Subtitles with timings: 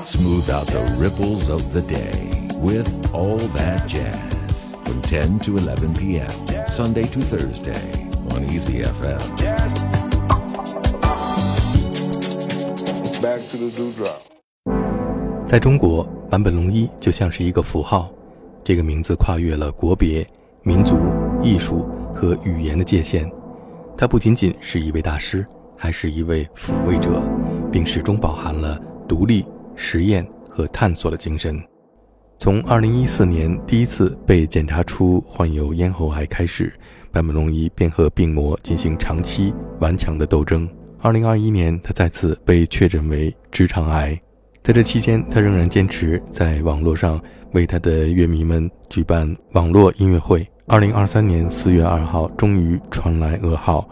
[0.00, 5.92] Smooth out the ripples of the day with all that jazz from 10 to 11
[5.94, 6.30] p.m.
[6.68, 7.74] Sunday to Thursday
[8.30, 9.18] on Easy FM.
[13.20, 14.20] Back to the dewdrop.
[15.48, 18.08] 在中国，坂本龙一就像是一个符号，
[18.62, 20.24] 这个名字跨越了国别、
[20.62, 20.96] 民族、
[21.42, 23.28] 艺术和语言的界限。
[23.96, 25.44] 他不仅仅是一位大师，
[25.76, 27.20] 还是一位抚慰者，
[27.70, 29.44] 并始终饱含了独立、
[29.74, 31.62] 实验和探索的精神。
[32.38, 36.72] 从2014年第一次被检查出患有咽喉癌开始，
[37.12, 40.68] 坂本龙一便和病魔进行长期顽强的斗争。
[41.02, 44.18] 2021年，他再次被确诊为直肠癌。
[44.62, 47.20] 在这期间，他仍然坚持在网络上
[47.52, 50.46] 为他的乐迷们举办网络音乐会。
[50.66, 53.88] 二零二三年四月二号，终于传来噩耗，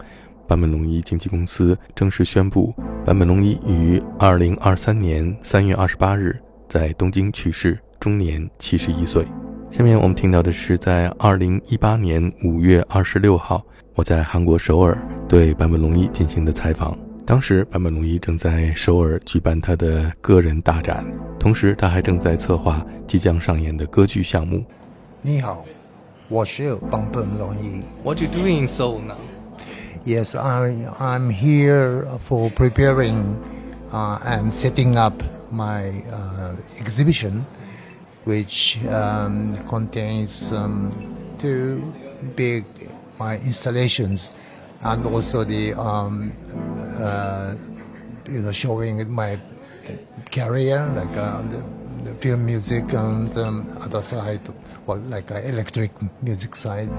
[0.49, 2.73] 坂本龙一经纪公司正式宣布，
[3.05, 6.35] 坂本龙一于二零二三年三月二十八日
[6.67, 9.23] 在东京去世，终年七十一岁。
[9.69, 14.97] 下面我们听到的是在二零一八年五月二十六号，我在韩国首尔
[15.27, 16.97] 对坂本龙一进行的采访。
[17.27, 21.05] 当时，坂本龙一正在首尔举办他的个人大展，
[21.37, 24.65] 同时他还正在策划即将上演的歌剧项目。
[25.21, 25.63] 你好，
[26.27, 27.83] 我是坂本龙一。
[28.03, 29.13] What you doing in Seoul now?
[30.05, 33.35] Yes, I I'm here for preparing
[33.91, 37.45] uh, and setting up my uh, exhibition,
[38.23, 40.91] which um, contains um,
[41.37, 41.83] two
[42.35, 42.63] big
[43.19, 44.31] my installations
[44.81, 46.31] and also the um,
[46.97, 47.53] uh,
[48.25, 49.39] you know showing my
[50.31, 51.63] career like uh, the,
[52.03, 54.41] the, film music and um, other side
[54.85, 55.91] well, like uh, electric
[56.23, 56.89] music side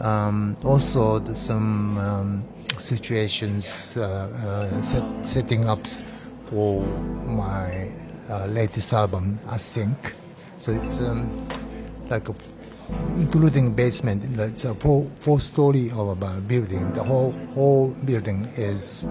[0.00, 2.44] um, also some um,
[2.78, 6.04] situations uh, uh, set, setting ups
[6.46, 6.82] for
[7.26, 7.88] my
[8.30, 10.14] uh, latest album I think
[10.56, 11.48] so it's um,
[12.08, 12.34] like a
[13.16, 14.24] including basement.
[14.38, 16.92] It's a four, four story of a building.
[16.92, 19.04] The whole whole building is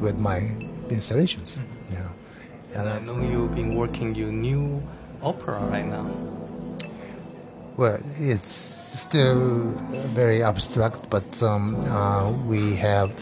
[0.00, 0.38] with my
[0.90, 1.60] installations.
[1.90, 2.08] Yeah.
[2.74, 4.82] And I know you've been working your new
[5.22, 6.10] opera right now.
[7.76, 9.70] Well, it's still
[10.14, 13.12] very abstract, but um, uh, we have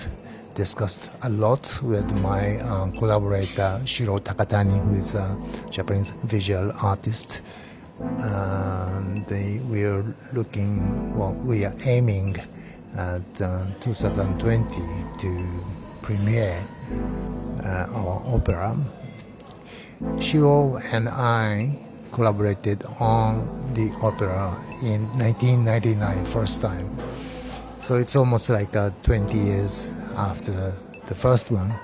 [0.55, 5.37] discussed a lot with my uh, collaborator Shiro Takatani, who is a
[5.71, 7.43] Japanese visual artist
[8.01, 12.37] and they, we are looking, well, we are aiming
[12.97, 14.75] at uh, 2020
[15.19, 15.65] to
[16.03, 16.67] premiere
[17.65, 18.77] uh, our opera.
[20.21, 21.84] Shiro and I
[22.15, 26.89] collaborated on the opera in 1999, first time.
[27.81, 30.73] So it's almost like uh, 20 years after
[31.07, 31.75] the first one.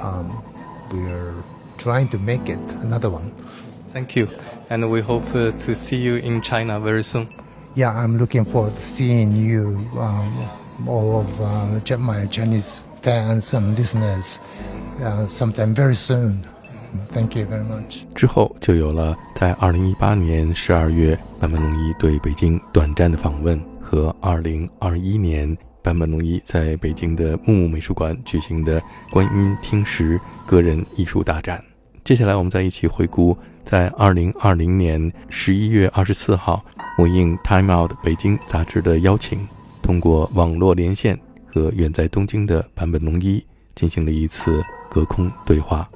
[0.00, 0.42] Um,
[0.92, 1.34] we're
[1.76, 3.32] trying to make it another one.
[3.88, 4.30] Thank you,
[4.70, 7.28] and we hope uh, to see you in China very soon.
[7.74, 10.50] Yeah, I'm looking forward to seeing you, um,
[10.86, 14.40] all of uh, my Chinese fans and listeners,
[15.02, 16.46] uh, sometime very soon.
[17.12, 18.02] Thank you very much.
[18.14, 31.62] 之后就有了在二零一八年十二月坂本龙一对北京短暂的访问，和二零二一年坂本龙一在北京的木木美术馆举行的观音听石个人艺术大展。
[32.04, 36.64] 接下来，我们再一起回顾，在二零二零年十一月二十四号，
[36.96, 39.46] 我应《Time Out》北京杂志的邀请，
[39.82, 43.44] 通过网络连线和远在东京的坂本龙一
[43.74, 45.88] 进行了一次隔空对话。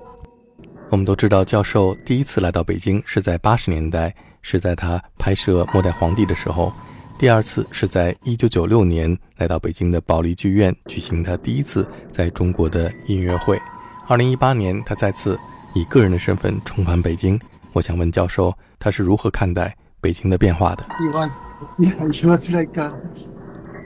[0.92, 6.70] 我们都知道，教授第一次来到北京是在八十年代，是在他拍摄《末代皇帝》的时候；
[7.18, 13.58] 第二次是在一九九六年来到北京的保利剧院举行他第一次在中国的音乐会。
[14.06, 15.38] 二零一八年，他再次。
[15.74, 17.40] 以个人的身份重返北京，
[17.72, 21.30] 我想问教授，他是如何看待北京的变化的？He was,
[21.78, 22.92] yeah, he was like, a,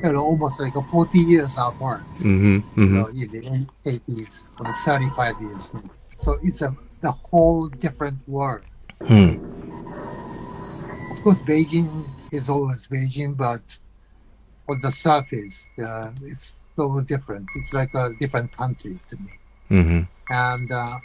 [0.03, 2.01] you know, almost like a forty years apart.
[2.25, 3.39] 嗯哼，嗯哼 in the
[3.85, 5.69] eighties or thirty-five years.
[6.17, 8.63] So it's a the whole different world.
[9.05, 9.37] Hmm.
[11.13, 13.79] Of course, Beijing is always Beijing, but
[14.69, 17.47] on the surface, uh, it's so different.
[17.57, 19.33] It's like a different country to me.
[19.71, 20.01] Mm-hmm.
[20.33, 20.99] And uh,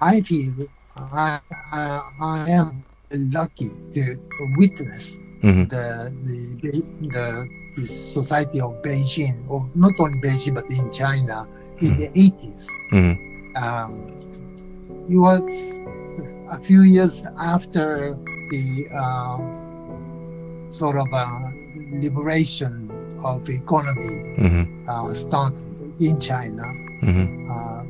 [0.00, 1.40] I feel I,
[1.72, 4.18] I, I, am lucky to
[4.56, 5.64] witness mm-hmm.
[5.64, 11.46] the, the, the, the, society of Beijing, or not only Beijing, but in China
[11.80, 12.02] in hmm.
[12.02, 12.12] mm-hmm.
[12.12, 12.30] the
[12.92, 13.56] 80s.
[13.56, 14.21] Um,
[15.08, 15.78] it was
[16.50, 18.14] a few years after
[18.50, 19.38] the uh,
[20.70, 21.40] sort of uh,
[21.92, 22.90] liberation
[23.24, 24.88] of the economy mm-hmm.
[24.88, 25.58] uh, started
[26.00, 26.62] in China.
[27.02, 27.50] Mm-hmm.
[27.50, 27.84] Uh,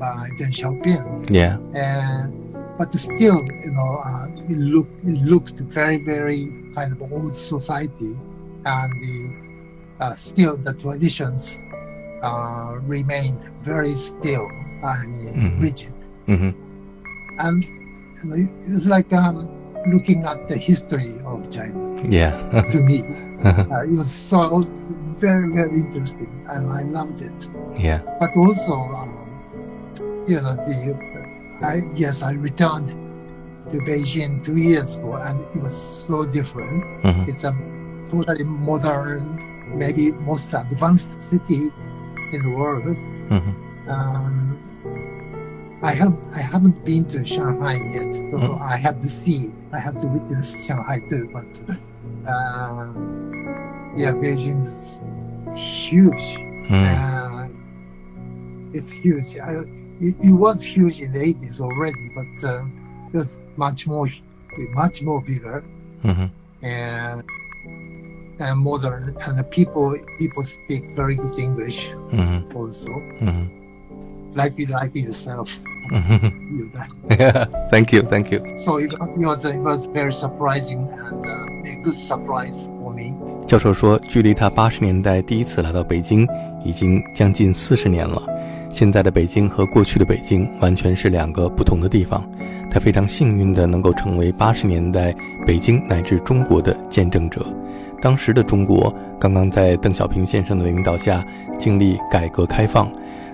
[0.00, 1.30] by Deng Xiaoping.
[1.30, 1.58] Yeah.
[1.76, 2.32] And
[2.78, 8.16] but still, you know, uh, it looked it looked very very kind of old society,
[8.64, 9.18] and the
[10.00, 11.58] uh, still the traditions
[12.22, 14.48] uh, remained very still.
[14.82, 15.60] I mean, Mhm.
[15.62, 15.92] rigid,
[16.26, 16.50] hmm
[17.38, 17.64] and
[18.66, 19.48] it's like um,
[19.88, 21.96] looking at the history of China.
[22.08, 22.32] Yeah.
[22.70, 23.00] To me,
[23.44, 24.66] uh, it was so
[25.18, 27.48] very very interesting, and I loved it.
[27.78, 28.00] yeah.
[28.20, 29.10] but also, um,
[30.26, 30.96] you know, the
[31.62, 32.88] I, yes, I returned
[33.70, 35.76] to Beijing two years ago, and it was
[36.08, 36.82] so different.
[37.04, 37.52] hmm It's a
[38.10, 39.22] totally modern,
[39.76, 41.70] maybe most advanced city
[42.32, 42.96] in the world.
[43.28, 43.52] hmm
[43.88, 44.58] Um,
[45.82, 48.60] I have I haven't been to Shanghai yet, so Mm.
[48.60, 49.50] I have to see.
[49.72, 51.28] I have to witness Shanghai too.
[51.32, 51.50] But
[52.26, 52.92] uh,
[53.96, 55.02] yeah, Beijing is
[55.56, 56.26] huge.
[56.68, 56.84] Mm.
[56.86, 57.48] Uh,
[58.72, 59.36] it's huge.
[59.38, 59.52] I,
[60.00, 62.64] it, it was huge in the 80s already, but uh,
[63.12, 64.08] it was much more,
[64.74, 65.64] much more bigger
[66.02, 66.26] hmm
[66.62, 67.22] and
[68.40, 69.14] and modern.
[69.26, 72.90] And the people people speak very good English hmm also,
[73.20, 73.46] hmm
[74.34, 75.58] like it like yourself.
[75.90, 76.26] hmm
[76.56, 77.46] You know.
[77.70, 78.02] thank you.
[78.02, 78.40] Thank you.
[78.58, 83.12] So it, it was it was very surprising and uh, a good surprise for me.
[83.46, 86.26] 教授说，距离他八十年代第一次来到北京，
[86.64, 88.22] 已经将近四十年了。
[88.70, 92.24] 现在的北京和过去的北京完全是两个不同的地方。
[92.70, 95.12] 他非常幸运的能够成为八十年代
[95.44, 97.44] 北京乃至中国的见证者。
[98.00, 101.24] 当时的中国刚刚在邓小平先生的领导下
[101.58, 102.90] 经历改革开放，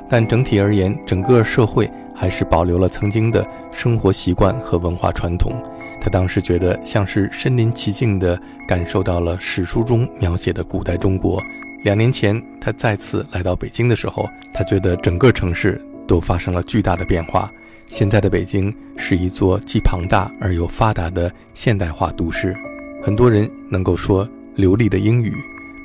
[0.09, 5.53] 但整体而言，整个社会还是保留了曾经的生活习惯和文化传统。
[6.01, 11.43] 他当时觉得像是身临其境地感受到了史书中描写的古代中国。
[11.83, 17.51] 两年前，他再次来到北京的时候，他觉得整个城市都发生了巨大的变化。
[17.87, 22.57] 现在的北京是一座既庞大而又发达的现代化都市，
[23.03, 25.37] 很多人能够说流利的英语。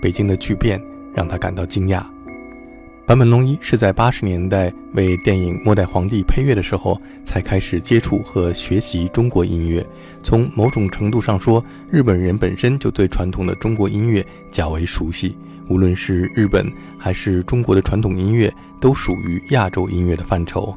[0.01, 0.81] 北京的巨变
[1.13, 2.03] 让他感到惊讶。
[3.05, 9.85] 坂本龙一是在八十年代为电影《末代皇帝》配乐的时候，才开始接触和学习中国音乐。
[10.23, 15.35] 从某种程度上说，日本人本身就对传统的中国音乐较为熟悉。
[15.67, 20.73] 无论是日本还是中国的传统音乐，都属于亚洲音乐的范畴。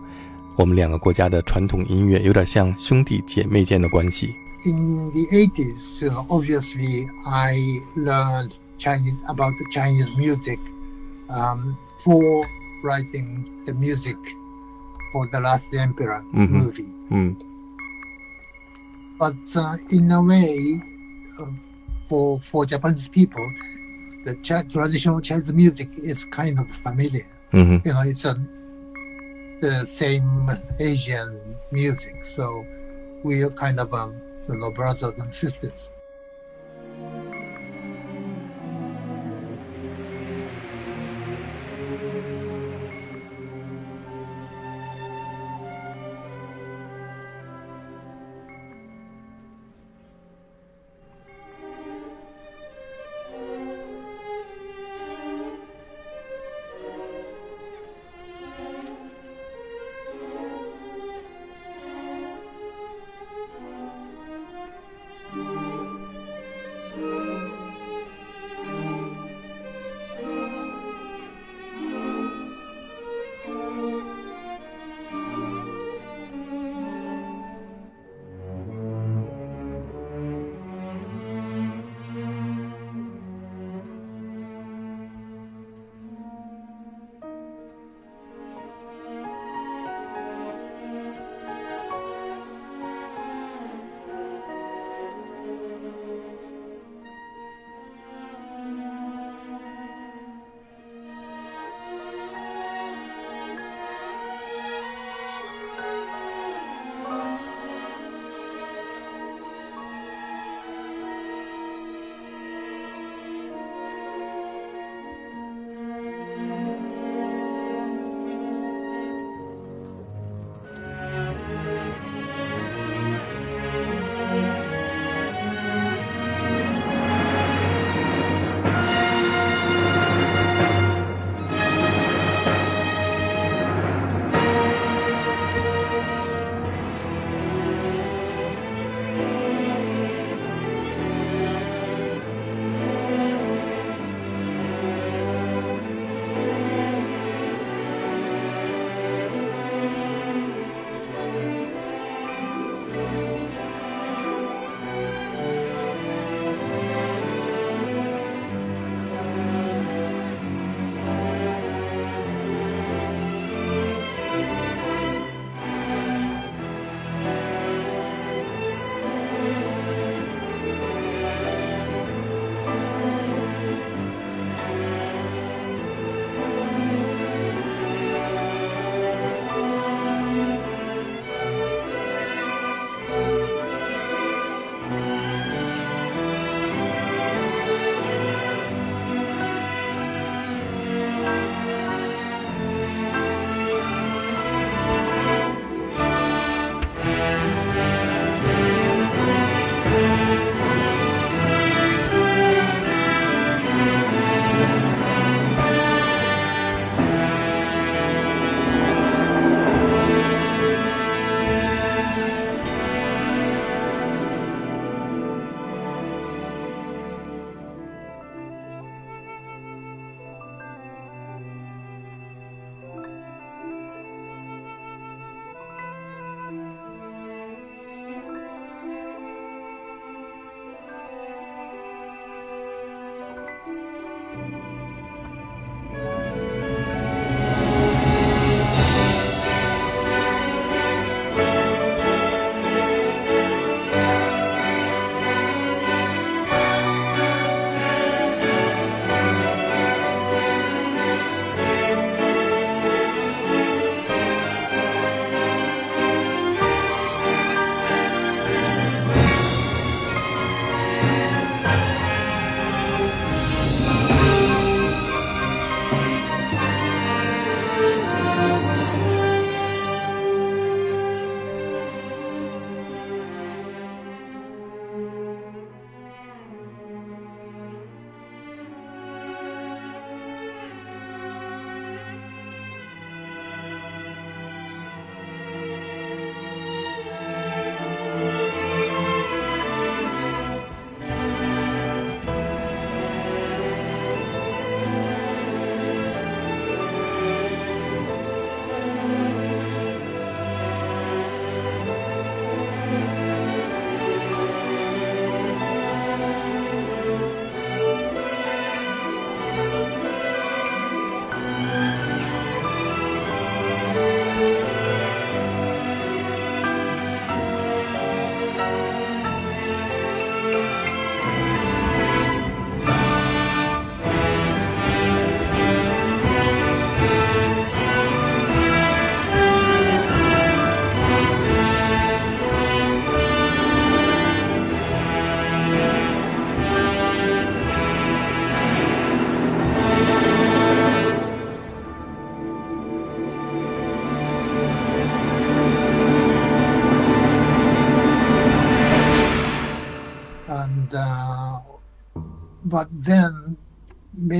[0.56, 4.34] 我们两个国家的传统音乐有点像兄弟姐妹间的关系。
[4.64, 10.58] in the 80s, uh, obviously, I learned Chinese about the Chinese music
[11.28, 12.46] um, for
[12.82, 14.16] writing the music
[15.12, 16.58] for the Last Emperor mm-hmm.
[16.58, 16.88] movie.
[17.10, 17.36] Mm.
[19.18, 20.80] But uh, in a way,
[21.38, 21.46] uh,
[22.08, 23.46] for for Japanese people,
[24.24, 24.34] the
[24.70, 27.26] traditional Chinese music is kind of familiar.
[27.52, 27.88] Mm-hmm.
[27.88, 28.34] You know, it's a,
[29.60, 30.50] the same
[30.80, 32.66] Asian music, so
[33.22, 35.90] we are kind of um, know brothers and sisters.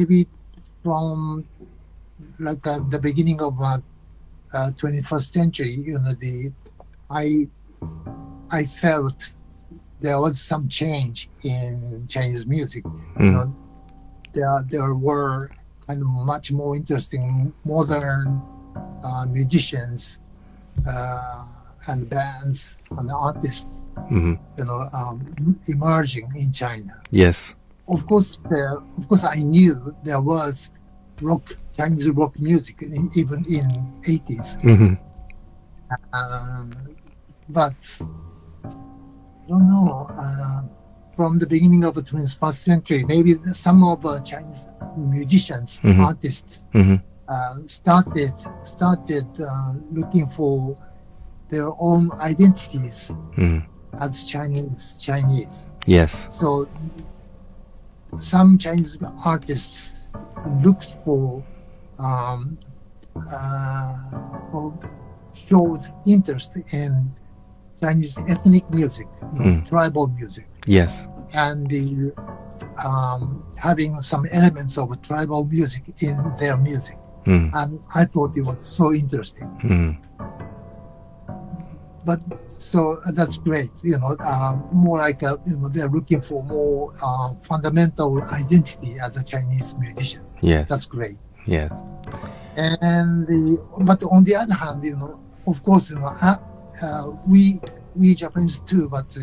[0.05, 0.29] Maybe
[0.83, 1.45] from
[2.39, 3.79] like uh, the beginning of uh,
[4.53, 6.53] uh, 21st century, you know, the
[7.11, 7.49] I
[8.51, 9.33] I felt
[10.01, 12.85] there was some change in Chinese music.
[12.85, 13.33] You Mm.
[13.33, 13.55] know,
[14.35, 15.51] there there were
[15.87, 18.43] kind of much more interesting modern
[19.03, 20.19] uh, musicians
[20.87, 21.45] uh,
[21.87, 23.81] and bands and artists,
[24.11, 25.21] 嗯哼 you know, um,
[25.69, 27.55] emerging in China.，yes，
[27.89, 30.71] of course, of course, I knew there was
[31.21, 33.69] rock Chinese rock music in, even in
[34.03, 34.61] 80s.
[34.63, 34.95] Mm-hmm.
[36.13, 36.65] Uh,
[37.49, 38.01] but
[38.65, 40.09] I don't know.
[40.11, 40.63] Uh,
[41.15, 46.05] from the beginning of the 21st century, maybe some of uh, Chinese musicians, mm-hmm.
[46.05, 46.97] artists, mm-hmm.
[47.27, 50.77] Uh, started started uh, looking for
[51.49, 53.61] their own identities mm-hmm.
[53.99, 55.65] as Chinese Chinese.
[55.87, 56.27] Yes.
[56.29, 56.69] So
[58.19, 59.93] some Chinese artists
[60.63, 61.43] looked for
[61.99, 62.59] um,
[63.31, 63.97] uh,
[64.53, 64.73] or
[65.35, 67.11] showed interest in
[67.81, 69.67] Chinese ethnic music, Mm.
[69.69, 72.13] tribal music, yes，and the
[72.83, 76.97] um, having some elements of tribal music in their music.
[77.27, 79.49] 嗯 And I thought it was so interesting.
[79.65, 79.97] 嗯
[82.05, 86.21] but so uh, that's great you know uh, more like a, you know they're looking
[86.21, 90.23] for more uh, fundamental identity as a chinese musician.
[90.41, 90.69] Yes.
[90.69, 91.19] That's great.
[91.47, 91.73] Yes
[92.57, 96.39] and the, but on the other hand you know of course you know uh,
[96.83, 97.61] uh, we
[97.97, 99.17] we japanese too but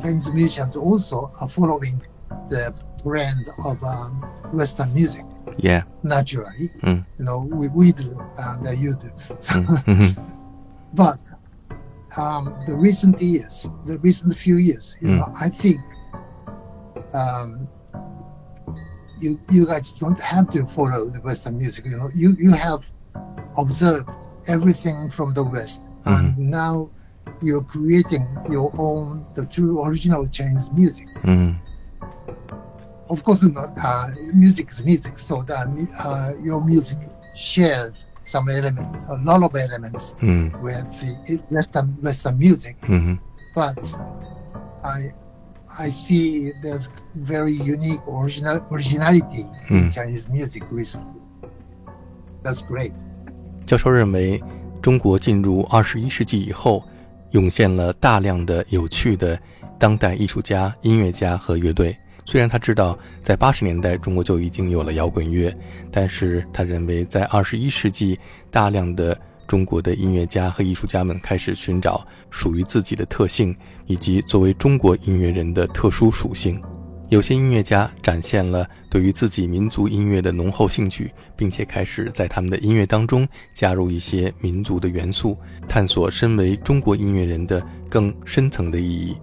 [0.00, 2.00] chinese musicians also are following
[2.48, 5.24] the trend of um, western music.
[5.58, 5.82] Yeah.
[6.02, 6.70] Naturally.
[6.82, 7.04] Mm.
[7.18, 9.12] you know we, we do and you do.
[9.38, 10.22] So, mm-hmm.
[10.94, 11.28] but
[12.16, 15.18] um, the recent years, the recent few years, you Mm.
[15.18, 15.80] know, I think
[17.14, 17.68] um,
[19.20, 21.84] you you guys don't have to follow the Western music.
[21.86, 22.80] You know, you you have
[23.56, 24.08] observed
[24.46, 26.90] everything from the West, and now
[27.42, 31.06] you're creating your own, the true original Chinese music.
[31.24, 31.56] 嗯
[33.08, 35.66] Of course, you know, uh, music is music, so that
[35.98, 36.98] uh, your music
[37.34, 42.75] shares some elements, a lot of elements 嗯 with the Western Western music.
[42.87, 43.19] 嗯哼
[43.53, 43.95] but
[44.83, 45.11] I
[45.79, 49.91] I see there's very unique original originality in Mm.
[49.91, 51.19] Chinese music recently.
[52.43, 52.93] That's great.
[53.65, 54.41] 教授认为，
[54.81, 56.83] 中国进入二十一世纪以后，
[57.31, 59.39] 涌现了大量的有趣的
[59.77, 61.97] 当代艺术家、音乐家和乐队。
[62.24, 65.54] 虽然他知道在八十年代中国就已经有了摇滚乐，
[65.90, 68.18] 但是他认为在二十一世纪，
[68.50, 73.54] 大量的中国的音乐家和艺术家们开始寻找属于自己的特性，
[73.86, 76.60] 以及作为中国音乐人的特殊属性。
[77.10, 85.36] 有些音乐家展现了对于自己民族音乐的浓厚兴趣，并且开始在他们的音乐当中加入一些民族的元素，
[85.68, 89.14] 探索身为中国音乐人的更深层的意义。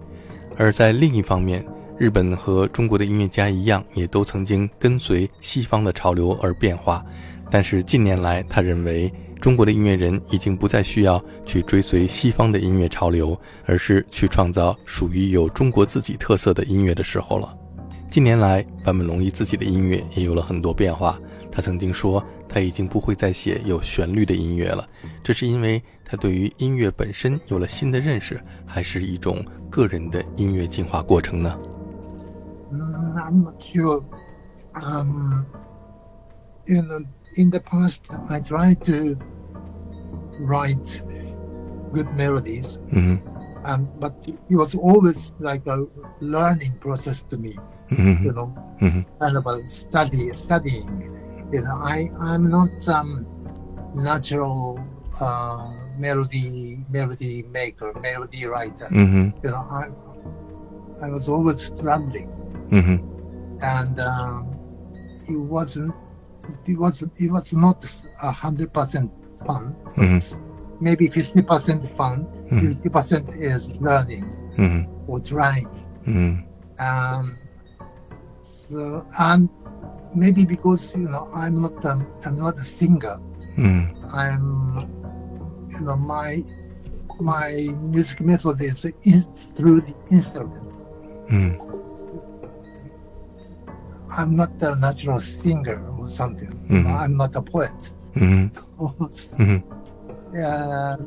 [0.56, 1.66] 而在另一方面，
[2.00, 7.04] 日本和中国的音乐家一样，也都曾经跟随西方的潮流而变化。
[7.50, 17.54] 但是近年来，他认为中国的音乐人已经不再需要去追随西方的音乐潮流，而是去创造属于有中国自己特色的音乐的时候了。
[18.10, 21.20] 近年来，坂本龙一自己的音乐也有了很多变化。
[21.52, 24.86] 他曾经说，他已经不会再写有旋律的音乐了，
[25.22, 31.54] 这是因为他对于音乐本身有了新的认识，还是一种个人的音乐进化过程呢？
[32.72, 34.04] I'm not sure.
[34.82, 35.46] Um,
[36.66, 37.00] you know,
[37.36, 39.18] in the past, I tried to
[40.40, 41.00] write
[41.92, 43.16] good melodies, mm-hmm.
[43.66, 45.86] and but it was always like a
[46.20, 47.56] learning process to me.
[47.90, 48.24] Mm-hmm.
[48.24, 49.22] You know, mm-hmm.
[49.22, 50.88] and study, studying.
[51.52, 53.26] You know, I I'm not um,
[53.94, 54.78] natural
[55.20, 58.86] uh, melody melody maker, melody writer.
[58.86, 59.44] Mm-hmm.
[59.44, 59.88] You know, I.
[61.02, 62.28] I was always traveling,
[62.70, 63.58] mm-hmm.
[63.62, 64.50] and um,
[65.28, 65.94] it wasn't
[66.66, 67.84] it was it was not
[68.18, 69.10] hundred percent
[69.46, 69.74] fun.
[69.96, 70.84] Mm-hmm.
[70.84, 72.72] Maybe fifty percent fun, mm-hmm.
[72.72, 74.24] 50 percent is learning
[74.56, 75.10] mm-hmm.
[75.10, 75.68] or trying.
[76.06, 76.46] Mm-hmm.
[76.82, 77.36] Um,
[78.40, 79.48] so and
[80.14, 83.20] maybe because you know I'm not um, I'm not a singer.
[84.12, 84.88] I'm
[85.68, 86.42] you know my
[87.20, 90.70] my music method is, is through the instrument.
[91.29, 91.57] 嗯
[94.17, 96.49] I'm not a natural singer or something.
[96.69, 96.95] You know, Mhm.
[97.03, 97.91] I'm not a poet.
[98.13, 98.49] 嗯
[99.37, 99.61] 嗯
[100.33, 100.97] uh,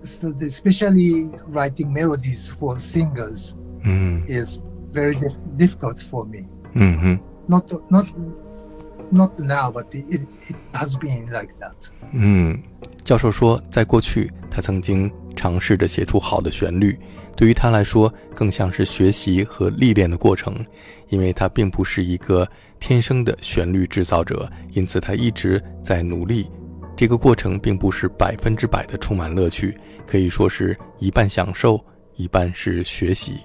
[0.00, 4.60] so the, especially writing melodies for singers 嗯 is
[4.92, 6.44] very dif- difficult for me.
[6.74, 8.06] 嗯哼， Not not
[9.12, 11.74] not now, but it, it has been like that.
[12.12, 12.60] 嗯，
[13.04, 16.97] 教授说，在过去他曾经 尝试着写出好的旋律，
[17.35, 20.55] 对于他来说更像是学习和历练的过程，
[21.09, 22.47] 因为他并不是一个
[22.79, 26.49] 天生的旋律制造者，因此他一直在努力。
[26.95, 31.83] 这个过程并不是百分之百的充满乐趣，可以说是一半享受，
[32.15, 33.37] 一半是学习。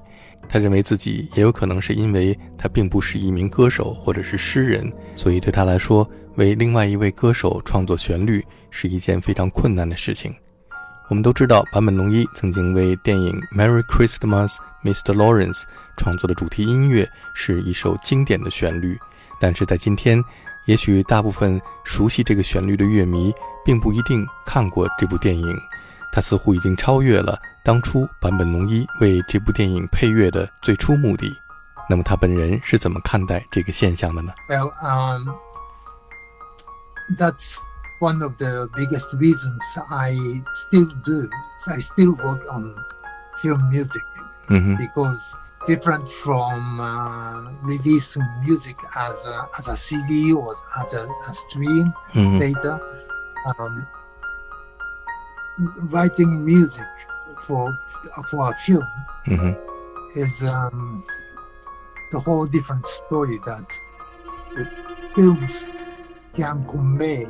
[0.49, 10.33] 他认为自己也有可能是因为他并不是一名歌手或者是诗人，所以对他来说，为另外一位歌手创作旋律是一件非常困难的事情。
[11.09, 15.15] 我们都知道，坂本龙一曾经为电影《Merry Christmas, Mr.
[15.15, 15.63] Lawrence》
[15.97, 18.99] 创作的主题音乐是一首经典的旋律，
[19.41, 20.21] 但是在今天，
[20.65, 23.33] 也许大部分熟悉这个旋律的乐迷
[23.65, 25.57] 并不一定看过这部电影。
[26.13, 31.31] 它似乎已经超越了当初坂本龙一为这部电影配乐的最初目的。
[31.89, 35.31] 那么他本人是怎么看待这个现象的呢？Well, um,
[37.17, 37.59] that's
[38.01, 41.31] one of the biggest reasons I still do,
[41.67, 42.85] I still work on
[43.41, 44.03] film music
[44.49, 44.77] mm-hmm.
[44.77, 50.55] because different from uh, releasing music as a, as a CD or
[50.85, 52.39] as a, a stream mm-hmm.
[52.39, 52.81] data,
[53.59, 53.87] um,
[55.91, 56.87] writing music
[57.47, 57.77] for
[58.31, 58.87] for a film
[59.27, 60.19] mm-hmm.
[60.19, 61.05] is um,
[62.13, 63.69] the whole different story that
[64.55, 64.65] the
[65.15, 65.65] films
[66.35, 67.27] can convey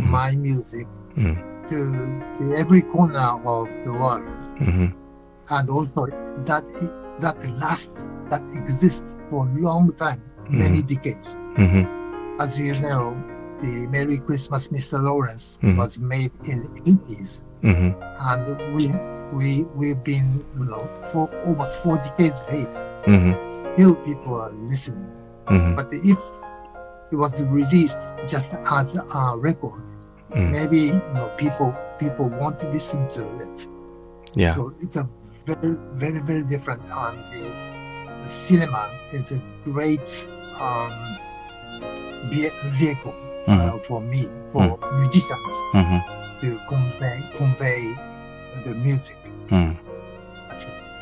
[0.00, 0.10] Mm-hmm.
[0.10, 0.86] my music
[1.16, 1.68] mm-hmm.
[1.68, 4.24] to, to, every corner of the world.
[4.58, 4.86] Mm-hmm.
[5.50, 6.06] And also
[6.46, 6.64] that
[7.20, 10.58] that lasts, that exists for a long time, mm-hmm.
[10.58, 11.36] many decades.
[11.56, 12.40] Mm-hmm.
[12.40, 13.14] As you know,
[13.60, 15.02] the Merry Christmas, Mr.
[15.02, 15.76] Lawrence mm-hmm.
[15.76, 17.42] was made in the 80s.
[17.62, 18.88] And we,
[19.36, 22.70] we, we've been, you know, for almost four decades late.
[23.74, 25.10] Still people are listening.
[25.46, 26.18] But if
[27.12, 29.82] it was released just as a record,
[30.33, 33.67] 嗯 maybe you know people people want to listen to it.
[34.33, 35.07] ，Yeah， So it's a
[35.45, 36.81] very very very different.
[36.89, 37.51] And the,
[38.21, 40.25] the cinema is a great
[40.59, 40.91] um,
[42.31, 43.13] ve- vehicle
[43.47, 46.01] 嗯 uh, 哼， for me for musicians 嗯哼，
[46.41, 47.95] to convey convey
[48.63, 49.15] the music.
[49.49, 49.75] 嗯。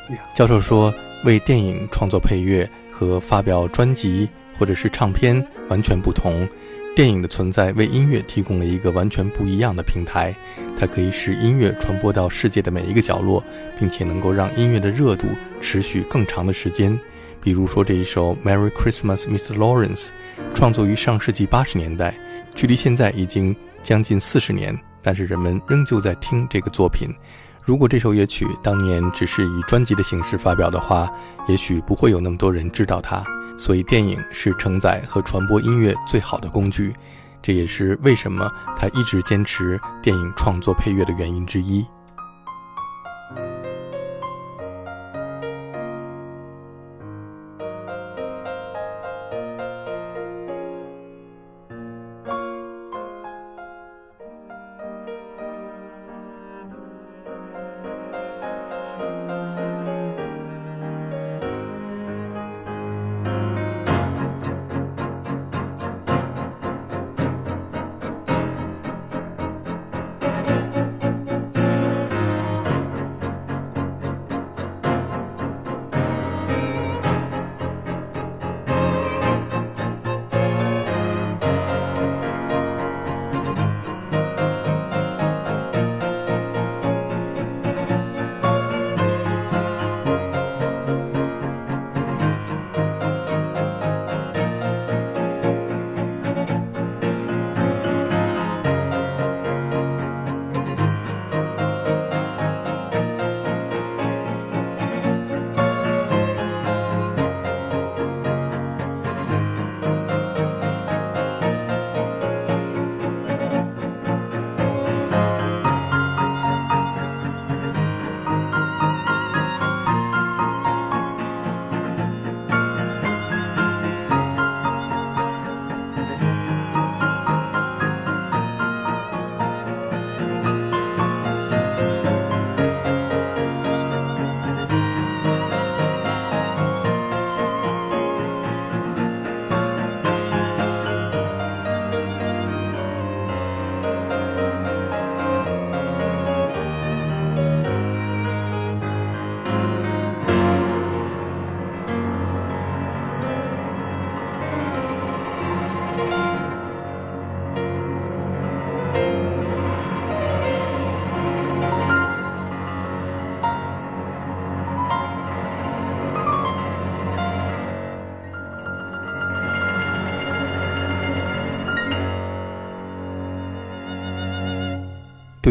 [0.10, 0.20] Yeah.
[0.36, 4.28] 教授说，为电影创作配乐和发表专辑
[4.60, 6.48] 或者是唱片完全不同。
[6.99, 10.35] 电影的存在为音乐提供了一个完全不一样的平台，
[10.77, 13.41] 它可以使音乐传播到世界的每一个角落，
[13.79, 15.29] 并且能够让音乐的热度
[15.61, 16.99] 持续更长的时间。
[17.41, 19.55] 比如说这一首《Merry Christmas, Mr.
[19.57, 20.07] Lawrence》，
[20.53, 22.13] 创作于上世纪八十年代，
[22.53, 27.11] 距离现在已经将近四十年，但是人们仍旧在听这个作品。
[27.69, 31.07] 如果这首乐曲当年只是以专辑的形式发表的话，
[31.49, 33.23] 也许不会有那么多人知道它。
[33.59, 36.95] 所以，电影是承载和传播音乐最好的工具，
[37.43, 41.85] 这也是为什么他一直坚持电影创作配乐的原因之一。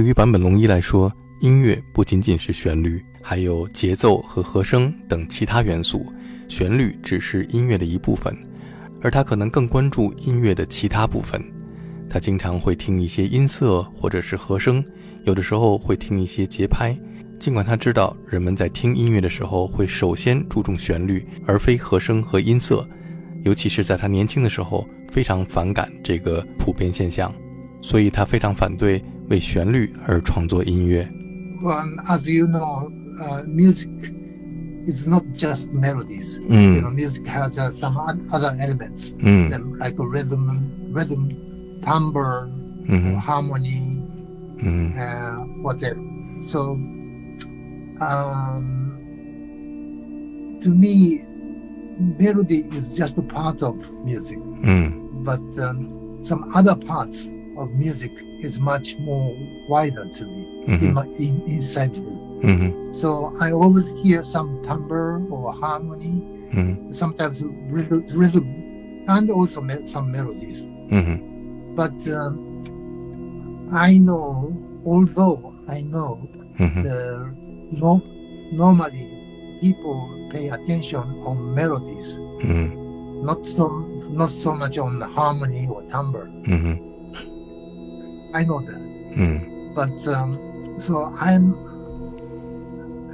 [0.08, 6.06] 对于坂本龙一来说，音乐不仅仅是旋律，还有节奏和和声等其他元素。
[6.48, 8.34] 旋律只是音乐的一部分，
[9.02, 11.44] 而他可能更关注音乐的其他部分。
[12.10, 14.82] 他经常会听一些音色或者是和声，
[15.26, 16.98] 有的时候会听一些节拍。
[17.38, 22.88] 尽管他知道人们在听音乐的时候会首先注重旋律，而非和声和音色，
[23.44, 27.30] 尤其是在他年轻的时候，非常反感这个普遍现象，
[27.82, 31.09] 所以他非常反对为旋律而创作音乐。
[31.63, 33.89] Well, as you know, uh, music
[34.87, 36.39] is not just melodies.
[36.49, 36.75] Mm.
[36.75, 40.49] You know, music has uh, some oth- other elements, 嗯 them like a rhythm,
[40.93, 41.29] rhythm,
[41.81, 42.49] timbre,
[42.89, 44.03] 嗯 harmony,
[44.59, 46.01] 嗯 uh, whatever.
[46.41, 46.77] So,
[48.01, 48.99] um,
[50.61, 51.23] to me,
[52.19, 54.93] melody is just a part of music, 嗯
[55.25, 55.87] but um,
[56.23, 59.36] some other parts of music is much more
[59.68, 60.86] wider to me mm-hmm.
[60.86, 62.18] in my, in, inside me.
[62.44, 62.92] Mm-hmm.
[62.92, 66.22] So I always hear some timbre or harmony,
[66.54, 66.92] mm-hmm.
[66.92, 70.66] sometimes rhythm, and also me- some melodies.
[70.66, 71.76] Mm-hmm.
[71.76, 76.84] But um, I know, although I know, mm-hmm.
[76.84, 77.34] the
[77.72, 78.02] no,
[78.52, 83.26] normally people pay attention on melodies, mm-hmm.
[83.26, 83.68] not so
[84.10, 86.28] not so much on harmony or timbre.
[88.34, 88.78] I know that.
[88.78, 89.74] Mm.
[89.74, 91.54] But um, so I'm,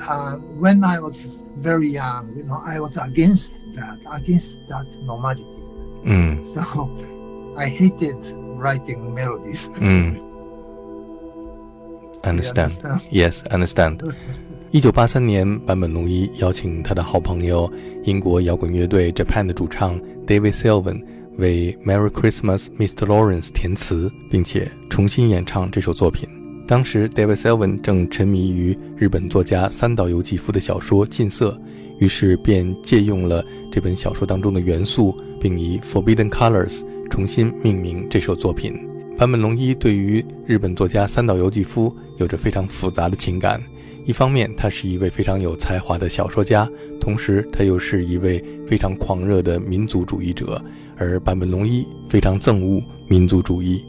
[0.02, 5.44] uh, when I was very young, you know, I was against that, against that normality.
[6.06, 6.44] Mm.
[6.54, 6.62] So
[7.58, 8.18] I hated
[8.58, 9.70] writing melodies.
[9.70, 10.20] Mm.
[12.24, 12.72] Understand.
[12.72, 13.02] understand?
[13.12, 14.02] Yes, understand.
[14.72, 17.72] 一九八三年，坂本龙一邀请他的好朋友、
[18.06, 21.04] 英国摇滚乐队 Japan 的主唱 David Sylvian
[21.38, 23.06] 为《Merry Christmas, Mr.
[23.06, 26.28] Lawrence》填词，并且重新演唱这首作品。
[26.68, 31.52] 当时，David Sylvan 正沉迷于日本作家三岛由纪夫的小说《近色》，
[32.00, 38.88] 于是便借用了这本小说当中的元素，并以 Forbidden Colors 重新命名这首作品。
[39.18, 43.62] 坂本龙一对于日本作家三岛由纪夫有着非常复杂的情感。
[44.06, 50.62] 一方面，他是一位非常有才华的小说家，同时他又是一位非常狂热的民族主义者，
[50.98, 53.84] 而坂本龙一非常憎恶民族主义。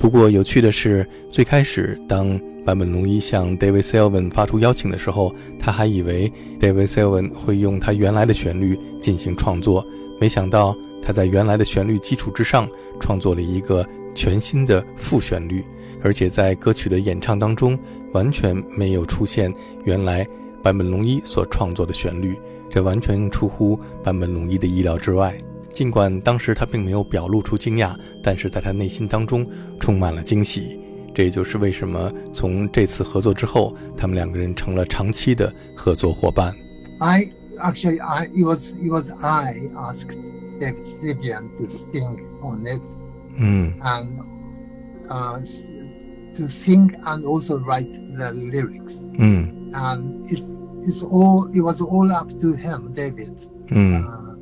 [0.00, 9.86] 不过，有趣的是，最开始当坂本龙一向 David Sylvan 发出邀请的时候，他还以为 David Sylvan 会用他原来的旋律进行创作，
[10.20, 15.64] 没想到他在原来的旋律基础之上创作了一个全新的副旋律，
[16.02, 17.78] 而且在歌曲的演唱当中
[18.12, 19.52] 完全没有出现
[19.84, 20.26] 原来
[20.62, 22.36] 坂本龙一所创作的旋律，
[22.70, 25.36] 这完全出乎坂本龙一的意料之外。
[25.72, 29.46] 尽管当时他并没有表露出惊讶，但是在他内心当中
[29.80, 30.78] 充满了惊喜。
[31.14, 36.54] 这也就是为什么从这次合作之后，他们两个人成了长期的合作伙伴。
[37.00, 37.26] I
[37.58, 40.16] actually, I it was it was I asked
[40.60, 42.82] David Sylvian to sing on it
[43.36, 44.06] 嗯 and
[45.08, 45.40] uh,
[46.34, 49.02] to sing and also write the lyrics.
[49.18, 49.70] Mm.
[49.74, 54.02] And it's it's all it was all up to him, David, mm.
[54.02, 54.36] uh,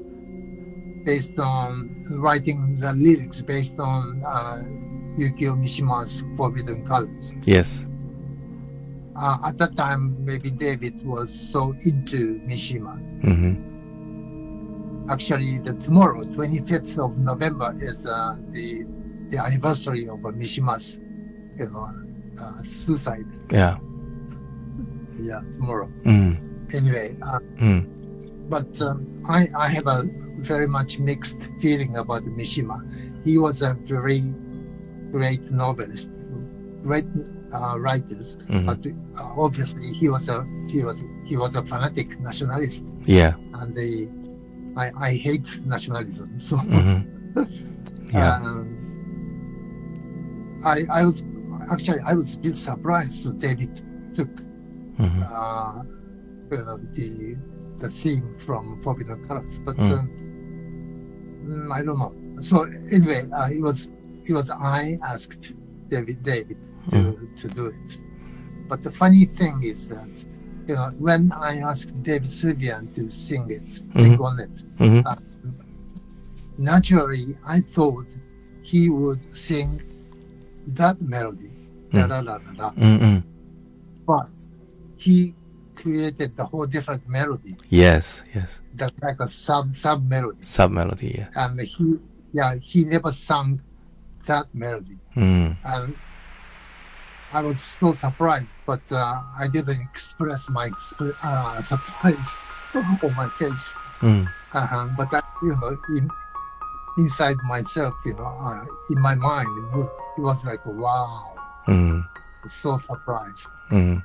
[1.05, 4.63] based on writing the lyrics based on uh,
[5.19, 7.35] Yukio Mishima's Forbidden Colors.
[7.45, 7.87] Yes.
[9.17, 12.97] Uh, at that time, maybe David was so into Mishima.
[13.23, 15.11] Mm-hmm.
[15.11, 18.87] Actually, the tomorrow, 25th of November, is uh, the
[19.29, 20.99] the anniversary of Mishima's
[21.61, 21.89] you know,
[22.41, 23.27] uh, suicide.
[23.51, 23.79] Yeah.
[25.21, 25.89] Yeah, tomorrow.
[26.05, 26.75] Mm.
[26.75, 27.17] Anyway.
[27.23, 27.87] Uh, mm.
[28.49, 30.05] But um, I, I have a
[30.39, 32.83] very much mixed feeling about Mishima.
[33.25, 34.21] He was a very
[35.13, 36.11] great novelist,
[36.83, 37.07] great
[37.53, 38.67] uh, writers, mm-hmm.
[38.67, 38.85] but
[39.21, 42.83] uh, obviously he was a he was he was a fanatic nationalist.
[43.07, 44.09] Yeah, and they,
[44.77, 46.37] I I hate nationalism.
[46.39, 47.43] So mm-hmm.
[48.13, 48.67] yeah, um,
[50.65, 51.23] I I was
[51.71, 53.83] actually, I was a bit surprised David
[54.15, 54.35] took
[54.99, 55.23] mm-hmm.
[55.23, 55.83] Uh,
[56.53, 57.39] uh, the
[57.79, 59.93] the theme from Forbidden Colors, but mm.
[59.93, 60.09] Um,
[61.47, 61.73] mm.
[61.73, 62.43] I don't know.
[62.43, 63.91] So anyway, uh, it was
[64.25, 65.53] it was I asked
[65.89, 66.59] David David
[66.91, 67.41] to, mm.
[67.41, 67.99] to do it.
[68.69, 70.25] But the funny thing is that
[70.67, 74.23] you know, when I asked David Sylvian to sing it, sing mm-hmm.
[74.23, 75.07] on it, mm-hmm.
[75.07, 75.17] uh,
[76.59, 78.07] naturally I thought
[78.63, 79.83] he would sing
[80.67, 81.50] that melody
[81.93, 83.21] da da da da da.
[84.07, 84.29] But
[84.97, 85.35] he
[85.75, 87.57] created the whole different melody.
[87.69, 88.61] Yes, yes.
[88.75, 90.43] The like a sub sub melody.
[90.43, 91.29] Sub melody, yeah.
[91.35, 91.99] And he,
[92.33, 93.61] yeah, he never sung
[94.27, 94.99] that melody.
[95.17, 95.57] Mm.
[95.65, 95.97] And
[97.33, 102.37] I was so surprised, but uh, I didn't express my exp- uh, surprise
[102.75, 103.75] on my face.
[104.01, 104.29] Mm.
[104.53, 104.89] Uh-huh.
[104.97, 106.11] But I, you know, in,
[106.99, 109.87] inside myself, you know, uh, in my mind, it was,
[110.19, 111.30] it was like wow.
[111.67, 112.07] Mm.
[112.49, 113.49] So surprised.
[113.71, 114.03] Mm.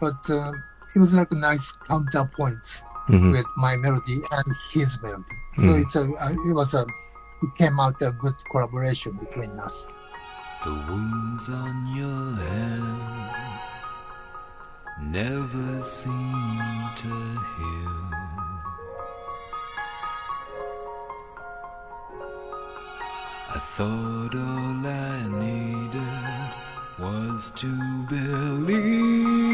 [0.00, 0.52] But uh,
[0.94, 3.30] it was like a nice counterpoint mm-hmm.
[3.30, 5.24] with my melody and his melody.
[5.56, 5.82] So mm.
[5.82, 6.84] it's a, uh, it was a,
[7.42, 9.86] it came out a good collaboration between us.
[10.64, 13.52] The wounds on your hands
[15.00, 16.12] never seem
[16.96, 17.08] to
[17.56, 18.12] heal.
[23.54, 26.41] I thought all I needed
[27.02, 27.66] was to
[28.08, 29.51] believe.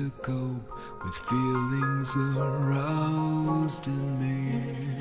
[0.00, 0.68] To cope
[1.04, 4.96] with feelings aroused in me.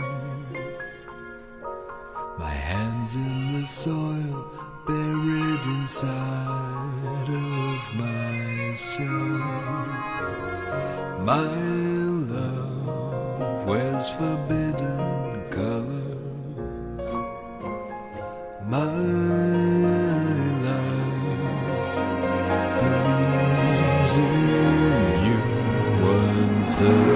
[2.37, 4.45] My hands in the soil,
[4.85, 9.07] buried inside of myself.
[11.31, 11.47] My
[12.35, 16.17] love wears forbidden colors.
[18.67, 19.48] My
[26.81, 27.08] once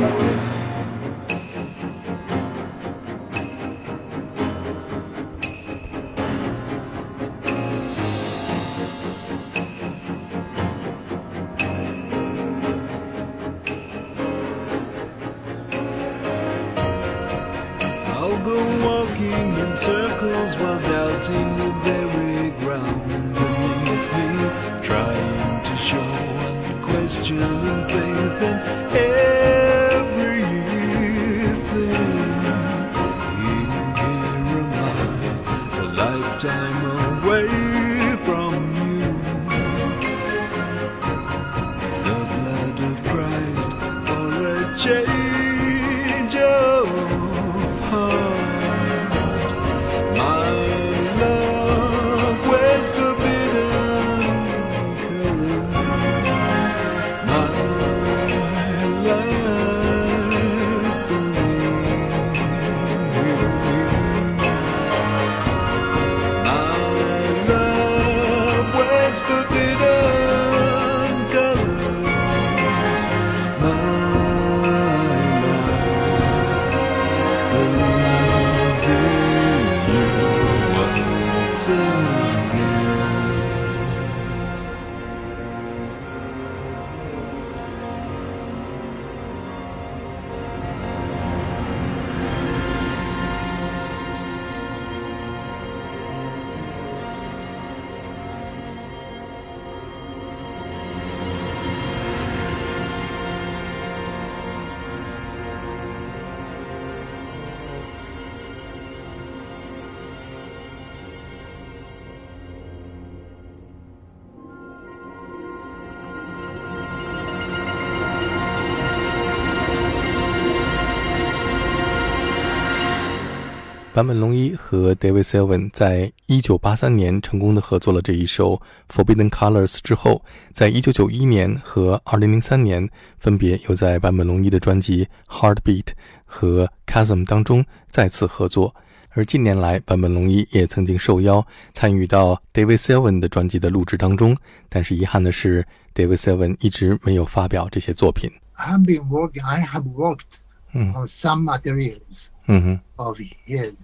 [124.04, 128.62] 坂本龙一和 David Sylvian 在一九八三年成功的合作了这一首
[128.94, 135.84] 《Forbidden Colors》之后，在一九九一年和二零零三年分别又在坂本龙一的专辑《Heartbeat》
[136.26, 138.76] 和《Chasm》当中再次合作。
[139.12, 144.36] 而近年来，坂本龙一也曾经受邀参与到 David Seven 的专辑的录制当中，
[144.68, 148.30] 但是遗憾的是，David Seven 一直没有发表这些作品。
[148.56, 149.46] I have been working.
[149.46, 150.40] I have worked
[150.76, 150.90] Mm.
[150.90, 153.76] on some materials 嗯哼，of his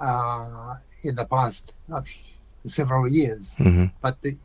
[0.00, 2.02] uh, in the past uh,
[2.66, 3.86] several years, mm-hmm.
[4.02, 4.36] but it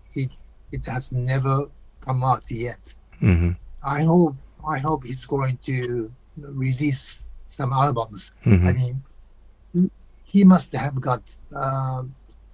[0.72, 1.68] it has never
[2.02, 2.94] come out yet.
[3.22, 3.52] Mm-hmm.
[3.84, 4.36] I hope
[4.68, 8.32] I hope he's going to release some albums.
[8.46, 8.68] Mm-hmm.
[8.68, 9.91] I mean,
[10.24, 12.04] he must have got uh,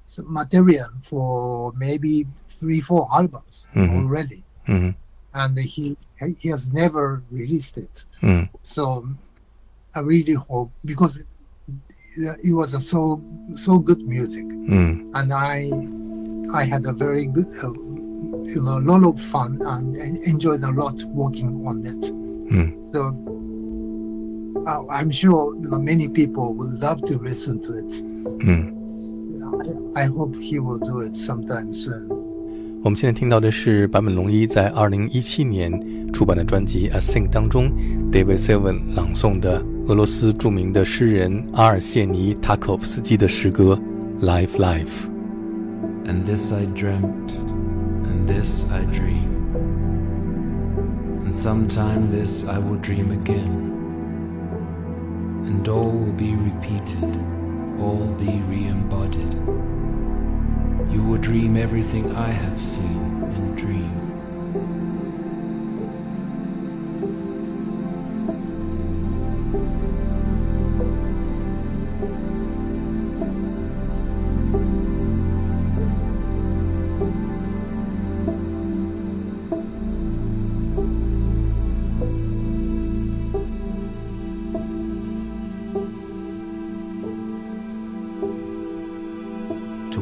[0.06, 2.26] some material for maybe
[2.60, 3.98] three four albums mm-hmm.
[3.98, 4.92] already, mm-hmm.
[5.34, 5.98] and he
[6.40, 8.06] he has never released it.
[8.22, 8.50] Mm.
[8.64, 9.08] So
[9.94, 11.20] I really hope because
[12.18, 13.22] it was a so
[13.56, 15.10] so good music, mm.
[15.14, 15.70] and I
[16.54, 20.72] I had a very good, uh, you know, a lot of fun and enjoyed a
[20.72, 22.02] lot working on that.
[22.52, 22.74] Mm.
[22.92, 23.14] So
[24.68, 27.92] uh, I'm sure you know, many people would love to listen to it.
[28.46, 28.74] Mm.
[29.96, 32.10] I hope he will do it sometime soon.
[32.84, 37.70] 我们现在听到的是坂本龙一在2017年出版的专辑《async》当中
[38.12, 39.77] ，David Sylvian 朗诵的。
[39.87, 43.79] 俄罗斯着名的诗人阿尔谢尼·塔可夫斯基的诗歌《
[44.25, 45.07] Life Life》。
[46.05, 47.35] And this I dreamt,
[48.05, 49.29] and this I dream.
[51.25, 53.71] And sometime this I will dream again.
[55.45, 57.19] And all will be repeated,
[57.81, 59.35] all be re embodied.
[60.93, 63.01] You will dream everything I have seen
[63.35, 63.96] and dream.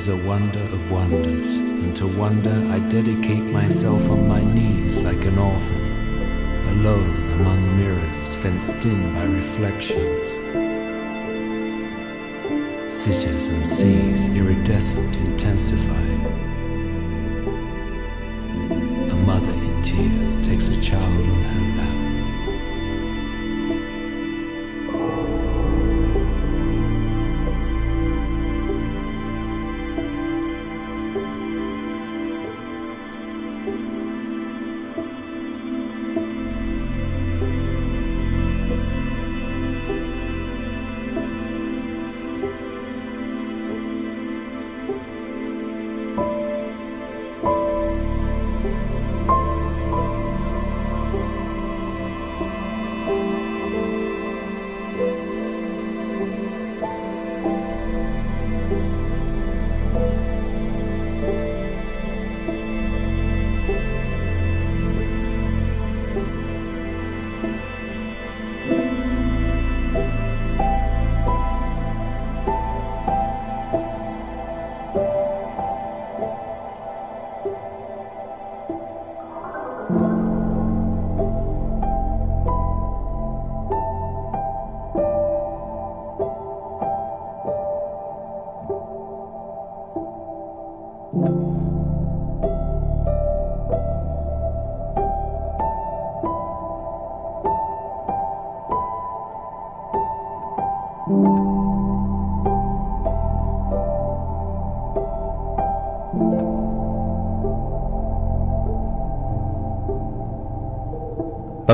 [0.00, 5.22] Is a wonder of wonders, and to wonder I dedicate myself on my knees like
[5.26, 5.82] an orphan,
[6.68, 10.26] alone among mirrors fenced in by reflections.
[12.90, 16.49] Cities and seas iridescent intensify.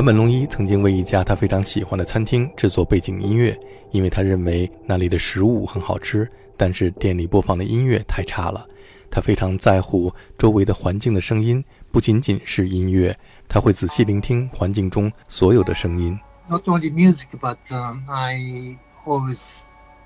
[0.07, 3.59] 本龙一曾经为一家他非常喜欢的餐厅制作背景音乐，
[3.91, 8.65] 因为他认为那里的食物很好吃，但是店里播放的音乐太差了。
[9.11, 13.13] 他非常在乎周围的环境的声音，不仅仅是音乐，
[13.49, 16.17] 他会仔细聆听环境中所有的声音。
[16.47, 19.55] Not only music, but um, I always,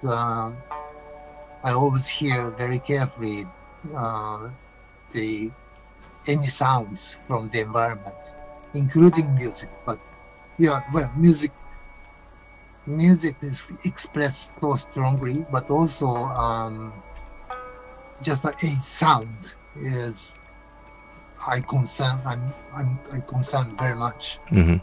[0.01, 0.51] uh,
[1.61, 3.45] I always hear very carefully
[3.93, 4.49] uh,
[5.13, 5.51] the
[6.25, 8.17] any sounds from the environment,
[8.73, 9.99] including music, but
[10.57, 11.51] yeah, well, music
[12.87, 16.91] music is expressed so strongly, but also um,
[18.21, 20.37] just a sound is
[21.47, 24.39] I concern I'm, I'm I concern very much.
[24.49, 24.77] Mm-hmm.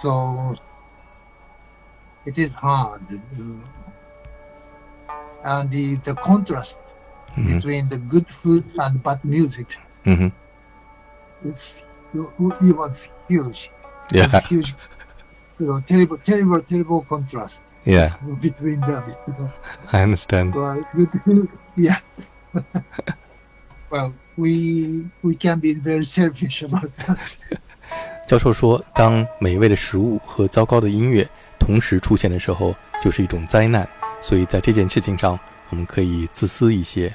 [0.00, 0.54] So
[2.24, 3.02] it is hard,
[5.44, 6.78] and the the contrast
[7.30, 7.56] mm-hmm.
[7.56, 9.76] between the good food and bad music.
[10.04, 10.28] Mm-hmm.
[11.48, 11.84] It's
[12.14, 12.32] you,
[12.72, 13.08] was.
[13.28, 14.74] huge.，Yeah, huge.
[15.58, 19.02] You know, terrible, terrible, terrible contrast yeah, between them.
[19.26, 19.50] You know.
[19.90, 20.54] I understand.
[20.54, 20.84] Well,
[21.76, 22.00] yeah.
[23.90, 27.36] well, we we can be very selfish about that.
[28.26, 31.26] 教授说，当美味的食物和糟糕的音乐
[31.58, 33.88] 同时出现的时候，就是一种灾难。
[34.20, 35.38] 所以在这件事情上，
[35.70, 37.14] 我们可以自私一些。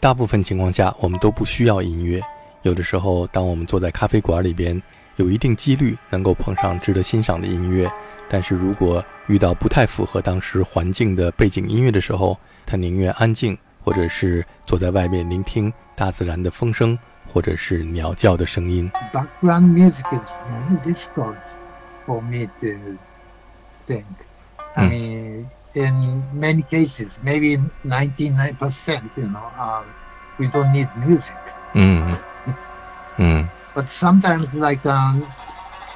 [0.00, 2.20] 大部分情况下，我们都不需要音乐。
[2.62, 4.82] 有的时候，当我们坐在咖啡馆里边，
[5.16, 7.90] 有一定几率能够碰上值得欣赏的音乐。
[8.28, 16.98] 但是如果遇到不太符合当时环境的背景音乐的时候，他宁愿安静，或者是坐在外面聆听大自然的风声，
[17.32, 18.90] 或者是鸟叫的声音。
[19.12, 21.36] background music is very difficult
[22.06, 22.96] for me to
[23.86, 24.04] think.
[24.74, 24.90] I Hmm.
[24.90, 29.84] mean, in many cases, maybe ninety-nine percent, you know, um,
[30.38, 31.34] we don't need music.
[31.74, 32.16] 嗯
[33.18, 35.26] 嗯 But sometimes, like um,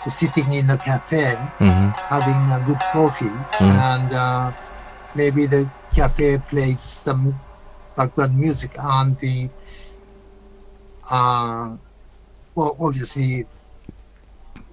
[0.09, 1.89] sitting in a cafe, mm-hmm.
[2.09, 3.65] having a good coffee, mm-hmm.
[3.65, 4.53] and uh,
[5.15, 7.39] maybe the cafe plays some
[7.97, 9.49] background music on the,
[11.11, 11.77] uh,
[12.55, 13.47] well, obviously,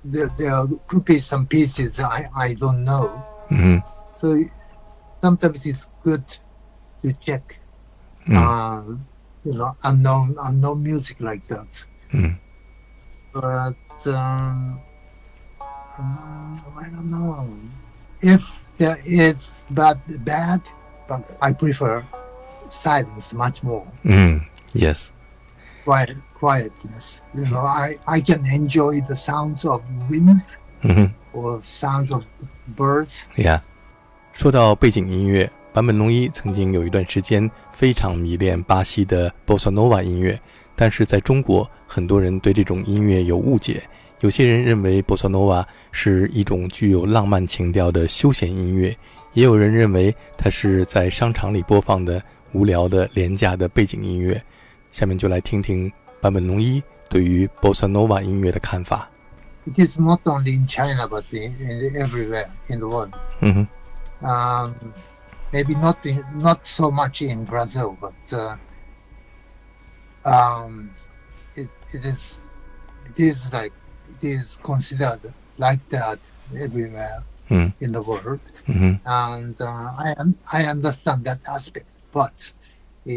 [0.06, 3.24] there, there could be some pieces I, I don't know.
[3.50, 3.78] Mm-hmm.
[4.08, 4.44] So
[5.22, 6.24] sometimes it's good
[7.04, 7.58] to check,
[8.28, 8.36] mm.
[8.36, 8.96] uh,
[9.46, 11.86] you know, unknown unknown music like that.
[12.12, 12.38] Mm.
[13.33, 14.79] 嗯 But um,
[15.99, 17.47] um, I don't know
[18.23, 20.61] if there is bad bad,
[21.09, 22.03] but I prefer
[22.67, 23.87] silence much more.
[24.03, 24.41] 嗯，
[24.73, 25.11] yes，
[25.85, 27.19] Quiet, quietness.
[27.35, 30.43] You know, I, I can enjoy the sounds of wind
[30.83, 32.25] 嗯哼 or sounds of
[32.77, 33.21] birds.
[33.37, 33.61] ，yeah。
[34.33, 40.41] 说到背景音乐，坂本龙一曾经有一段时间非常迷恋巴西的 bossa nova 音乐，
[40.76, 43.84] 但是在中国，很多人对这种音乐有误解。
[44.22, 48.96] 有些人认为 bossa nova 是一种具有浪漫情调的休闲音乐，
[49.34, 54.42] 也有人认为它是在商场里播放的无聊的廉价的背景音乐。
[54.92, 59.10] 下面就来听听坂本龙一对于 bossa nova 音乐的看法。
[59.66, 63.12] It is not only in China, but in, in everywhere in the world.
[63.42, 63.68] 嗯哼
[64.22, 64.74] ，um,
[65.52, 68.56] maybe not in, not so much in Brazil, but uh,
[70.26, 70.92] um,
[71.56, 72.42] it, it is
[73.10, 73.74] it is like
[74.22, 75.20] it is considered
[75.58, 76.20] like that
[76.58, 77.74] everywhere mm.
[77.80, 78.94] in the world, mm-hmm.
[79.06, 80.16] and uh, I
[80.52, 82.52] I understand that aspect, but
[83.06, 83.10] uh,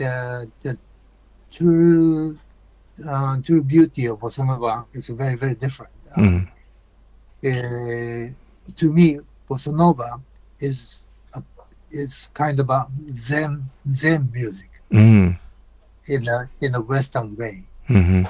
[0.00, 0.78] the the
[1.52, 2.38] true
[3.06, 5.92] uh, true beauty of bossanova is very very different.
[6.16, 6.48] Mm.
[8.76, 10.20] to me, bossanova
[10.60, 11.04] is
[11.34, 11.42] a,
[11.90, 14.70] is kind of a Zen Zen music.
[14.90, 15.38] Mm
[16.08, 17.62] in the in the Western way.
[17.88, 18.24] Mm-hmm.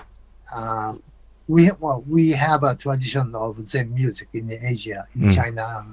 [0.52, 0.94] Uh,
[1.48, 5.30] we well, we have a tradition of Zen music in Asia, in mm-hmm.
[5.30, 5.86] China,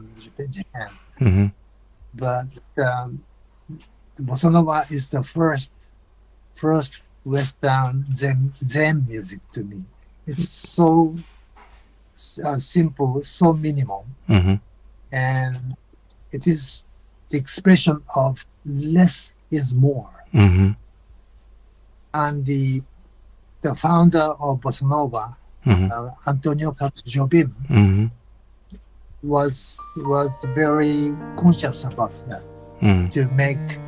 [0.50, 0.90] Japan.
[1.20, 1.46] Mm-hmm.
[2.16, 3.24] But um,
[4.20, 5.80] bossa is the first
[6.54, 9.84] first Western Zen Zen music to me.
[10.26, 11.16] It's so
[12.44, 14.56] uh, simple, so minimal, mm-hmm.
[15.12, 15.76] and
[16.32, 16.82] it is
[17.30, 20.10] the expression of less is more.
[20.34, 20.72] Mm-hmm
[22.14, 22.82] and the
[23.62, 25.36] the founder of Bossa Nova,
[25.66, 25.90] mm-hmm.
[25.92, 28.06] uh, Antonio Carlos Jobim, mm-hmm.
[29.24, 32.44] was was very conscious about that
[32.82, 33.10] mm-hmm.
[33.10, 33.80] to make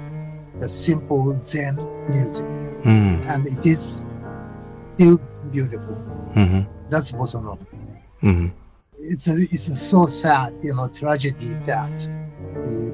[0.62, 1.76] a simple Zen
[2.10, 2.46] music,
[2.84, 3.26] mm.
[3.28, 4.02] and it is
[4.96, 5.18] still
[5.52, 5.96] beautiful.
[6.36, 6.62] Mm-hmm.
[6.90, 7.66] That's Bossa Nova.
[8.24, 8.48] Mm-hmm.
[8.98, 12.08] It's a, it's a so sad, you know, tragedy that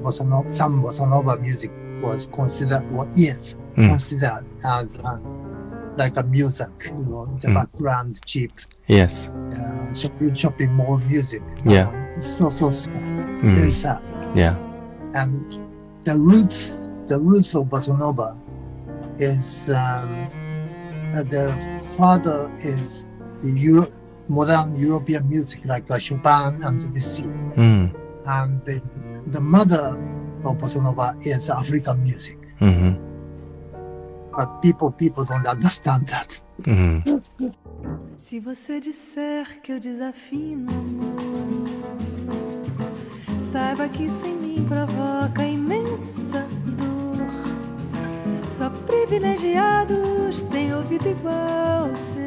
[0.02, 1.70] bossa nova, some bossa nova music
[2.02, 3.06] was considered or
[3.76, 4.20] mm.
[4.20, 4.98] that as
[5.96, 7.54] like a music, you know, the mm.
[7.54, 8.52] background chip.
[8.86, 9.28] Yes.
[9.28, 11.42] Uh, shopping, shopping mall music.
[11.64, 11.88] Yeah.
[11.88, 13.54] Um, it's so so sad, mm.
[13.56, 14.00] very sad.
[14.34, 14.56] Yeah.
[15.14, 15.68] And
[16.02, 16.72] the roots,
[17.06, 18.36] the roots of bossa nova,
[19.18, 20.28] is um,
[21.14, 21.52] uh, the
[21.96, 23.06] father is
[23.42, 23.92] the Euro-
[24.28, 27.94] modern European music like uh, Chopin and Debussy, mm.
[28.26, 28.80] and the,
[29.28, 29.98] the mother
[30.44, 32.38] of bossa nova is African music.
[32.60, 33.11] Mm-hmm.
[34.36, 36.40] But people people don't understand that.
[36.66, 37.02] 嗯
[38.16, 41.66] Se você disser que eu desafino amor,
[43.52, 47.26] saiba que isso em mim provoca imensa dor.
[48.56, 52.22] Só privilegiados têm ouvido igual ao seu.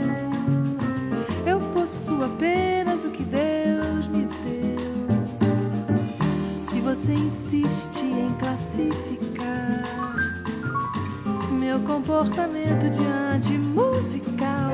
[1.45, 4.93] Eu possuo apenas o que Deus me deu.
[6.59, 10.14] Se você insiste em classificar
[11.65, 14.71] meu comportamento diante musical.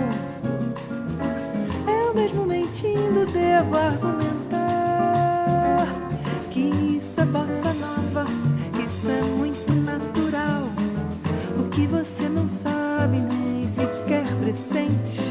[1.87, 4.57] Eu mesmo mentindo devo argumentar
[6.51, 8.25] que isso é bossa nova,
[8.77, 10.63] isso é muito natural.
[11.57, 15.21] O que você não sabe nem sequer pressente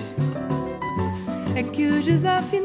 [1.55, 2.60] é que os desafinados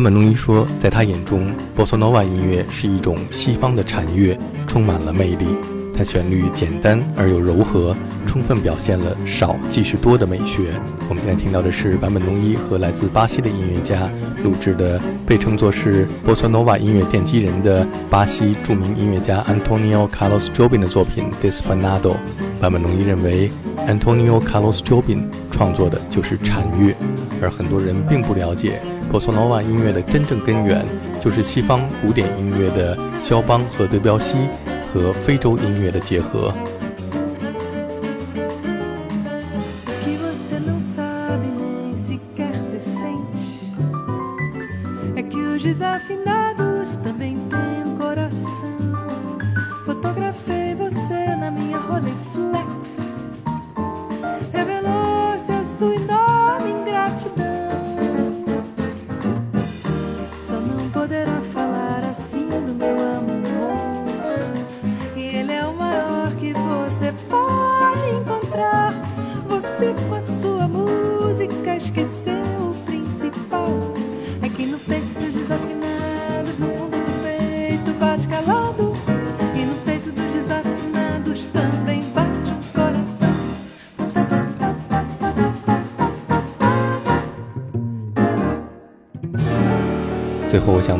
[0.00, 4.34] 坂本龙一说，在他眼中波索诺瓦音乐是一种西方的禅乐，
[4.66, 5.44] 充满了魅力。
[5.94, 7.94] 它旋律简单而又柔和，
[8.24, 10.72] 充分表现了少即是多的美学。
[11.06, 14.10] 我们现在听到的是坂本龙一和来自巴西的音乐家
[14.42, 22.00] 录制的，被称作是波索诺瓦音乐奠基人的巴西著名音乐家 Antonio Carlos Jobim 的作品《Desfanado》。
[22.58, 23.50] 坂本龙一认为
[23.86, 26.94] ，Antonio Carlos Jobim 创作的就是禅乐，
[27.42, 28.80] 而很多人并不了解。
[29.10, 30.86] 波索诺瓦音乐的真正根源
[31.20, 34.36] 就是西方古典音乐的肖邦和德彪西
[34.92, 36.54] 和非洲音乐的结合。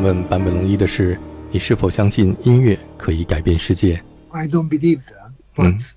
[0.00, 1.18] 想问坂本龙一的是：
[1.50, 4.02] 你是否相信音乐可以改变世界？
[4.30, 5.90] I don't believe that, but Mm.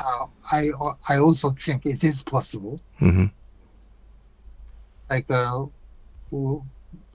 [0.00, 0.68] uh, I
[1.02, 2.78] I also think it is possible.
[3.00, 3.30] 嗯哼，
[5.08, 5.68] Like uh,
[6.30, 6.62] w-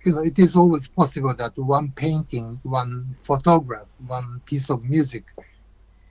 [0.03, 5.24] you know, it is always possible that one painting, one photograph, one piece of music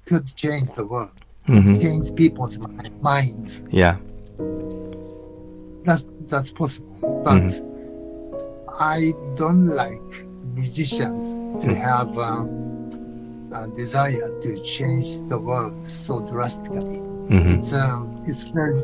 [0.07, 1.12] could change the world,
[1.46, 3.61] 嗯哼 change people's mi- minds.
[3.70, 3.96] ，Yeah，
[5.84, 7.62] That's that's possible, but
[8.80, 10.01] I don't like
[10.55, 16.97] musicians to have um, a desire to change the world so drastically.
[16.97, 17.59] Mm-hmm.
[17.59, 18.82] It's um, it's very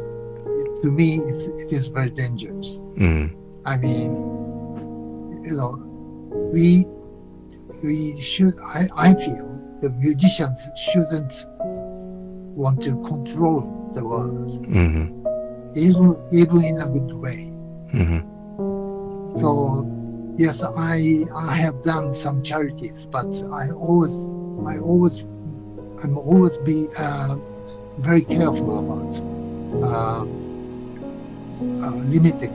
[0.82, 2.80] to me it's, it is very dangerous.
[2.98, 3.36] Mm-hmm.
[3.66, 4.12] I mean,
[5.44, 5.72] you know,
[6.54, 6.86] we
[7.84, 8.60] we should.
[8.60, 9.48] I, I feel
[9.82, 11.46] the musicians shouldn't
[12.56, 15.78] want to control the world, mm-hmm.
[15.78, 17.52] even even in a good way.
[17.92, 18.39] Mm-hmm.
[19.39, 19.85] 嗯哼， So
[20.37, 24.13] yes, I I have done some charities, but I always
[24.67, 25.23] I always
[26.03, 27.37] I'm always be uh,
[28.01, 29.21] very careful about
[29.83, 30.25] uh,
[31.81, 32.53] uh, limiting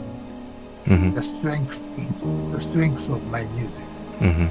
[0.86, 1.80] 嗯哼， the strength
[2.52, 3.84] the strength of my music.
[4.20, 4.50] 嗯哼。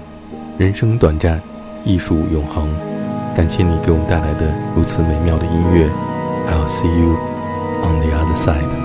[0.59, 1.41] 人生短暂，
[1.85, 2.69] 艺术永恒。
[3.35, 5.89] 感谢你给我们带来的如此美妙的音乐。
[6.49, 7.17] I'll see you
[7.85, 8.82] on the other side.